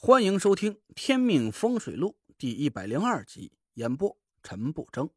[0.00, 5.10] 欢迎收听《天命风水录》第一百零二集，演播陈不争。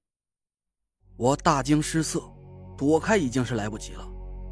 [1.15, 2.19] 我大惊失色，
[2.75, 4.03] 躲开已经是来不及了，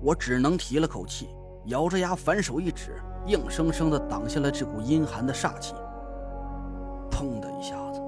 [0.04, 1.30] 我只能提了口气，
[1.66, 5.74] 咬着牙反手一指，硬生生的挡下了这股阴寒的煞气。
[7.10, 8.00] 砰的一下子，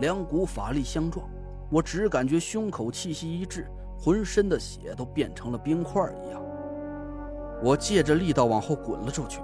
[0.00, 1.30] 两股法力相撞，
[1.70, 6.42] 我只感觉胸口气息一滞，浑身的血都变成了冰块一样。
[7.62, 9.40] 我借着力道往后滚了出去，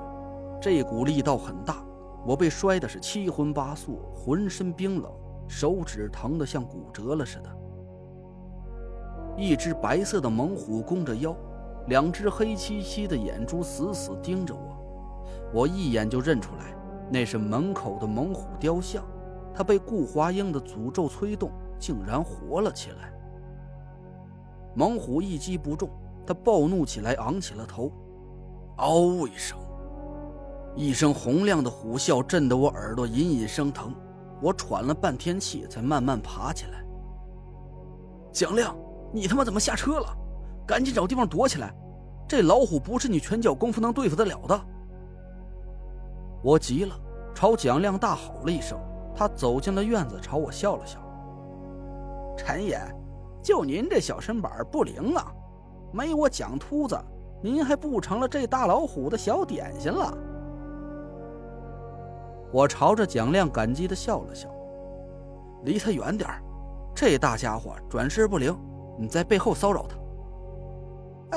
[0.60, 1.80] 这股力道很大。
[2.28, 5.10] 我被摔的是七荤八素，浑身冰冷，
[5.48, 7.48] 手指疼得像骨折了似的。
[9.34, 11.34] 一只白色的猛虎弓着腰，
[11.86, 14.60] 两只黑漆漆的眼珠死死盯着我。
[15.54, 16.76] 我一眼就认出来，
[17.10, 19.02] 那是门口的猛虎雕像。
[19.54, 23.10] 它被顾华英的诅咒催动，竟然活了起来。
[24.74, 25.88] 猛虎一击不中，
[26.26, 27.90] 它暴怒起来，昂起了头，
[28.76, 29.58] 嗷一声。
[30.78, 33.92] 一声洪亮的虎啸震得我耳朵隐隐生疼，
[34.40, 36.84] 我喘了半天气才慢慢爬起来。
[38.32, 38.76] 蒋亮，
[39.12, 40.06] 你他妈怎么下车了？
[40.64, 41.74] 赶紧找地方躲起来！
[42.28, 44.60] 这老虎不是你拳脚功夫能对付得了的。
[46.44, 46.94] 我急了，
[47.34, 48.78] 朝蒋亮大吼了一声，
[49.16, 51.00] 他走进了院子，朝我笑了笑
[52.38, 52.80] ：“陈爷，
[53.42, 55.26] 就您这小身板不灵啊，
[55.92, 56.96] 没我蒋秃子，
[57.42, 60.16] 您还不成了这大老虎的小点心了。”
[62.52, 64.48] 我朝着蒋亮感激的笑了笑，
[65.64, 66.30] 离他远点
[66.94, 68.56] 这大家伙转世不灵，
[68.98, 69.96] 你在背后骚扰他。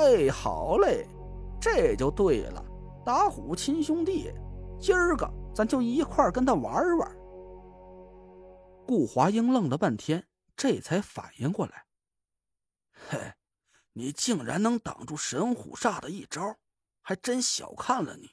[0.00, 1.06] 哎，好嘞，
[1.60, 2.64] 这就对了，
[3.04, 4.32] 打虎亲兄弟，
[4.80, 7.16] 今儿个咱就一块跟他玩玩。
[8.86, 11.84] 顾华英愣了半天，这才反应过来，
[13.10, 13.18] 嘿，
[13.92, 16.56] 你竟然能挡住神虎煞的一招，
[17.02, 18.30] 还真小看了你。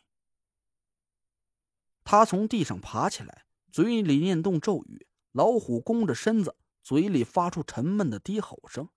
[2.11, 5.05] 他从地上爬起来，嘴里念动咒语。
[5.31, 8.89] 老虎弓着身子，嘴里发出沉闷的低吼声。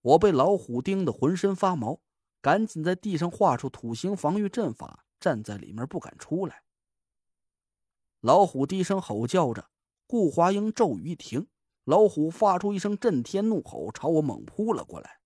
[0.00, 2.00] 我被老虎盯得浑身发毛，
[2.42, 6.64] 赶紧在地上画出土形防御阵法，站在里面不敢出来。
[8.18, 9.70] 老虎低声吼叫着，
[10.08, 11.46] 顾华英咒语一停，
[11.84, 15.20] 老虎发出一声震天怒吼，朝我猛扑了过来。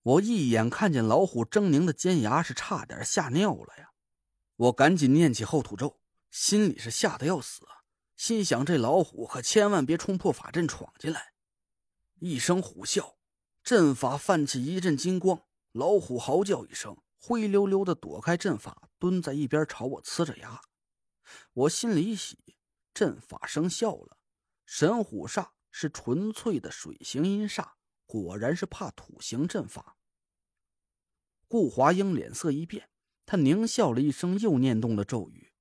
[0.00, 3.90] 我一眼看见老虎狰狞的尖牙，是差点吓尿了呀！
[4.56, 6.00] 我赶紧念起后土咒，
[6.30, 7.66] 心里是吓得要死！
[8.16, 11.32] 心想这老虎可千万别冲破法阵闯进来。
[12.20, 13.16] 一声虎啸，
[13.64, 15.42] 阵法泛起一阵金光，
[15.72, 20.60] 老虎嚎叫一声，灰溜溜的躲开阵法，蹲在一边朝我呲着牙。
[21.52, 22.38] 我心里一喜，
[22.94, 24.18] 阵法生效了。
[24.64, 27.72] 神虎煞是纯粹的水行阴煞，
[28.06, 29.96] 果然是怕土行阵法。
[31.48, 32.88] 顾华英脸色一变。
[33.26, 35.52] 他狞笑了一声，又念动了咒语。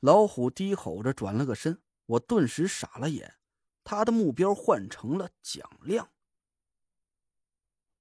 [0.00, 3.36] 老虎低吼着转了个身，我顿时傻了眼。
[3.84, 6.10] 他的目标换成了蒋亮。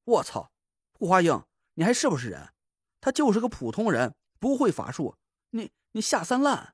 [0.04, 0.52] 我操，
[0.94, 2.54] 顾华英，你还是不是人？
[3.00, 5.16] 他就是个普通人，不会法术。
[5.52, 6.74] 你你下三滥！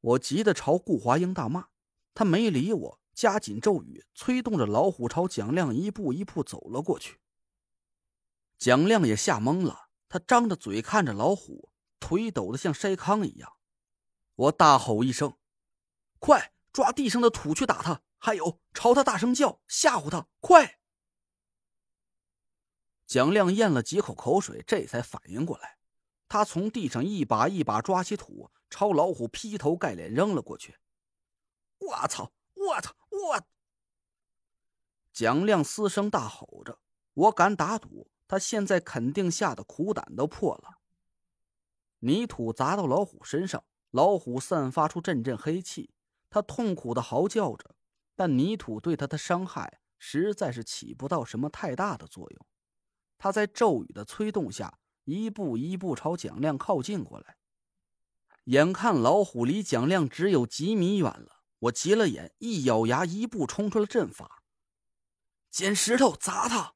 [0.00, 1.68] 我急得朝顾华英大骂，
[2.14, 7.18] 他没理我，加紧咒语，催动着老虎朝蒋亮一步一步走了过去。
[8.58, 9.85] 蒋亮也吓懵了。
[10.08, 13.56] 他张着嘴看着老虎，腿抖得像筛糠一样。
[14.34, 15.36] 我大吼一声
[16.20, 18.02] ：“快抓地上的土去打他！
[18.18, 20.28] 还有，朝他大声叫，吓唬他！
[20.40, 20.78] 快！”
[23.06, 25.78] 蒋亮咽了几口口水，这才反应过来。
[26.28, 30.78] 他从地上一把一把抓起土，朝老虎劈头盖脸扔了过去。
[31.78, 32.32] 我操！
[32.54, 32.94] 我操！
[33.10, 33.46] 我！
[35.12, 36.80] 蒋亮嘶声大吼着，
[37.14, 38.10] 我敢打赌。
[38.28, 40.78] 他现在肯定吓得苦胆都破了。
[42.00, 45.90] 泥土砸到老虎身上，老虎散发出阵阵黑气，
[46.28, 47.74] 他痛苦的嚎叫着，
[48.14, 52.46] 但泥土对他的伤害实在是起不到什么太大的作用。
[53.18, 57.38] 他在咒语的催动下，一步一步朝蒋亮靠近过来。
[58.44, 64.42] 眼看老虎离蒋亮只有几米远了，我急了眼，一咬牙，一步冲出了阵法，
[65.50, 66.75] 捡石头砸他。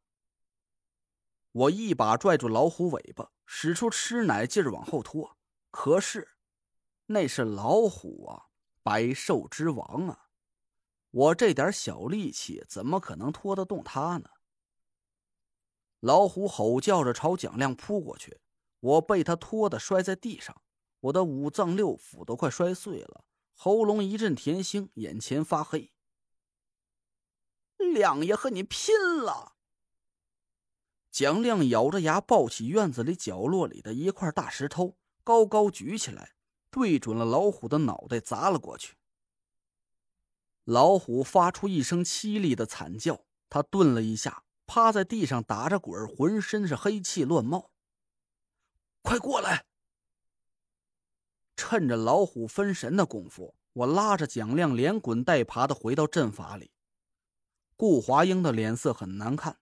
[1.52, 5.37] 我一把拽住老虎尾巴，使出吃奶劲儿往后拖。
[5.70, 6.37] 可是，
[7.06, 8.47] 那是老虎啊，
[8.82, 10.29] 百兽之王啊！
[11.11, 14.31] 我这点小力气怎么可能拖得动它呢？
[15.99, 18.41] 老虎吼叫着朝蒋亮扑过去，
[18.79, 20.62] 我被他拖得摔在地上，
[21.00, 23.25] 我的五脏六腑都快摔碎了，
[23.55, 25.93] 喉咙一阵甜腥，眼前发黑。
[27.76, 29.56] 亮爷和你拼了！
[31.10, 36.34] 蒋亮咬着牙，抱起院子里角落里的一块大石头，高高举起来，
[36.70, 38.96] 对准了老虎的脑袋砸了过去。
[40.64, 47.70] 老虎发出一声凄厉的惨叫，他顿了一下，趴在地上打着滚，浑身是黑气乱冒。
[49.02, 49.64] 快过来！
[51.56, 56.70] 趁着老虎分神的功夫，我拉着蒋亮连滚带爬的回到阵法里。
[57.76, 59.58] 顾华英的脸色很难看，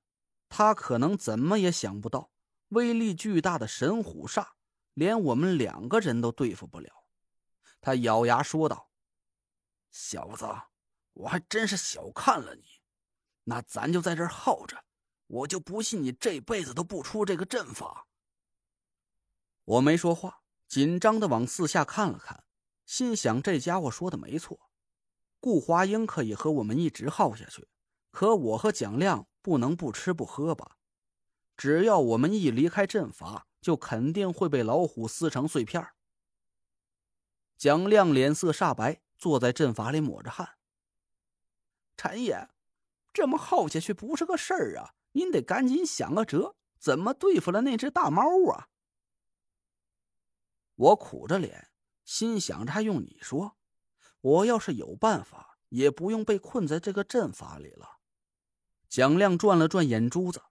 [0.49, 2.31] 他可能怎么也想不到，
[2.69, 4.49] 威力巨大的神虎煞
[4.95, 7.05] 连我们两个人都对付不了。
[7.81, 8.91] 他咬牙说道
[9.91, 10.47] ：“小子，
[11.13, 12.65] 我还真是小看了你。
[13.45, 14.85] 那咱就在这儿耗着，
[15.27, 18.07] 我就不信你这辈子都不出这个阵法。”
[19.65, 20.43] 我没说话。
[20.67, 22.45] 紧张的往四下看了看，
[22.85, 24.69] 心想：这家伙说的没错，
[25.41, 27.67] 顾华英可以和我们一直耗下去，
[28.19, 30.77] 可我和蒋亮不能不吃不喝吧？
[31.57, 35.91] 只要我们一离开阵法，就肯定会被老虎撕成碎片。
[37.57, 40.59] 蒋亮脸色煞白，坐在阵法里抹着汗。
[41.97, 42.49] 陈爷，
[43.13, 44.97] 这么耗下去不是个事儿啊！
[45.13, 48.69] 您得赶紧想个辙，怎么对付了那只大猫啊？
[50.75, 51.71] 我苦着脸，
[52.05, 53.57] 心想着还用你说？
[54.21, 57.98] 我要是有办法，也不用被困在这个阵法里了。
[58.89, 60.43] 蒋亮转了转眼珠子，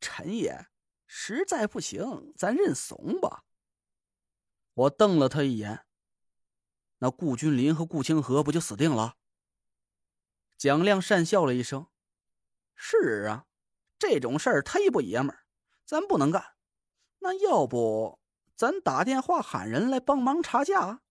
[0.00, 0.68] 陈爷，
[1.06, 3.44] 实在不行，咱认怂吧。
[4.72, 5.86] 我瞪了他一眼。
[6.98, 9.16] 那顾君临和顾清河不就死定了？
[10.56, 11.88] 蒋亮讪笑了一声
[12.74, 13.46] ：“是啊，
[13.98, 15.44] 这种事儿忒不爷们儿，
[15.84, 16.56] 咱不能干。
[17.18, 18.18] 那要不……”
[18.56, 21.02] 咱打电话喊人来帮忙查价。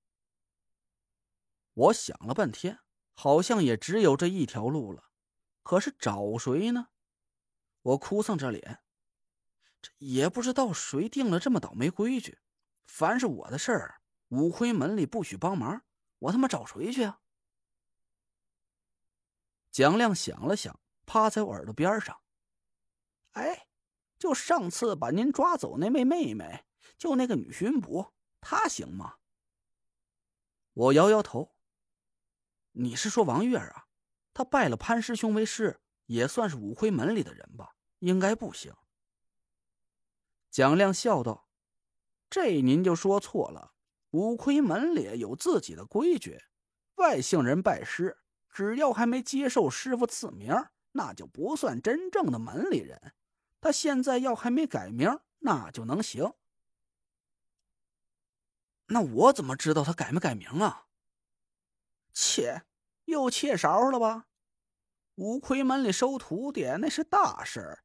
[1.73, 2.79] 我想了半天，
[3.11, 5.11] 好像也只有这一条路了。
[5.63, 6.89] 可是找谁呢？
[7.81, 8.83] 我哭丧着脸，
[9.81, 12.39] 这也不知道谁定了这么倒霉规矩。
[12.85, 15.83] 凡是我的事儿，五魁门里不许帮忙。
[16.19, 17.21] 我他妈找谁去啊？
[19.71, 22.21] 蒋亮想了想，趴在我耳朵边上
[23.33, 23.67] ：“哎，
[24.19, 26.65] 就上次把您抓走那位妹妹。”
[26.97, 29.17] 就那个女巡捕，她行吗？
[30.73, 31.55] 我摇摇头。
[32.71, 33.82] 你是说王月啊？
[34.33, 37.75] 他拜了潘师兄为师，也算是五魁门里的人吧？
[37.99, 38.73] 应该不行。
[40.49, 41.47] 蒋亮笑道
[42.29, 43.73] ：“这您就说错了。
[44.11, 46.43] 五魁门里有自己的规矩，
[46.95, 48.17] 外姓人拜师，
[48.49, 50.53] 只要还没接受师傅赐名，
[50.91, 53.13] 那就不算真正的门里人。
[53.59, 56.33] 他现在要还没改名，那就能行。”
[58.87, 60.87] 那我怎么知道他改没改名啊？
[62.13, 62.63] 切，
[63.05, 64.27] 又切勺了吧？
[65.15, 67.83] 五魁门里收徒弟那是大事儿，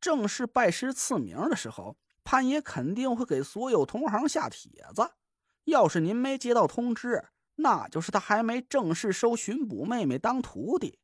[0.00, 5.14] 正式拜师赐名的时候，潘爷肯定会给所有同行下帖子。
[5.64, 10.98] 要是您没接到通知，那就是他还没正式收巡捕妹妹当徒弟。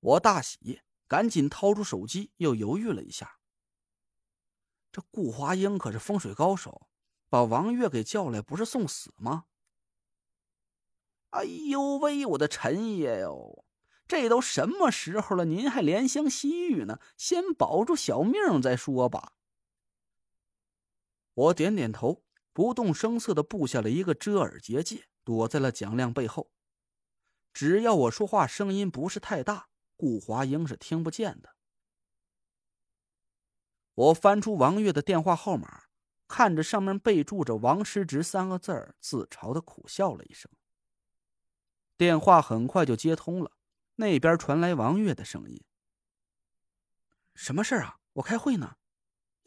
[0.00, 3.38] 我大喜，赶紧掏出手机，又犹豫了一下。
[4.92, 6.86] 这顾华英可是风水高手。
[7.28, 9.44] 把王月给叫来，不是送死吗？
[11.30, 13.64] 哎呦喂，我的陈爷哟，
[14.08, 16.98] 这都什么时候了，您还怜香惜玉呢？
[17.16, 19.34] 先保住小命再说吧。
[21.34, 26.50] 我点点头，不动声色的布下了一个遮耳结界，躲在了蒋亮背后。
[27.52, 31.54] 只要我说话声音不是太大，顾华英是听不见的。
[33.94, 35.84] 我翻出王月的电话号码。
[36.26, 40.48] 看着上面备注着“王师侄”三个字儿，自嘲的苦笑了一声。
[42.00, 43.52] 电话很快就接通了，
[43.96, 45.62] 那边传来王月的声音
[47.36, 48.00] ：“什么事啊？
[48.14, 48.78] 我开会呢，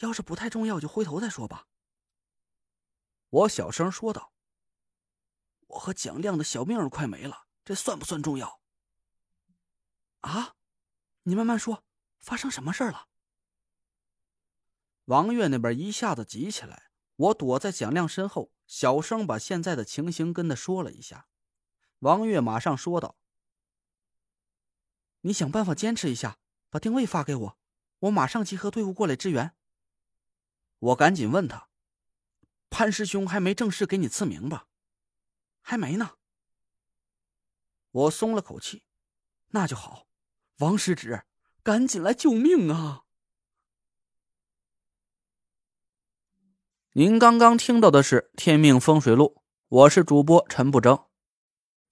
[0.02, 1.66] 要是不太重要，就回头再说吧。”
[3.32, 4.34] 我小声说道
[5.66, 8.62] ：“我和蒋亮的小命快没了，这算不算重要？”
[10.22, 10.54] 啊，
[11.24, 11.84] 你慢慢说，
[12.20, 13.08] 发生什么事了？
[15.06, 21.28] 王月那边一下子急起来，我躲在蒋亮身后，小声把现在的情形跟他说了一下。
[22.04, 23.16] 王月马上说道
[25.22, 26.38] ：“你想办法坚持一下，
[26.70, 27.58] 把定位发给我，
[28.00, 29.56] 我马上集合队伍过来支援。”
[30.80, 31.70] 我赶紧问他
[32.70, 34.68] ：“潘师兄还没正式给你赐名吧
[35.64, 36.18] ？”“还没呢。”
[37.92, 38.84] 我松了口气
[39.52, 40.06] ，“那就好，
[40.58, 41.24] 王师侄，
[41.64, 43.06] 赶紧来救命啊！”
[46.96, 49.36] 您刚刚听到的是《天命风水录》，
[49.70, 51.06] 我是主播陈不争。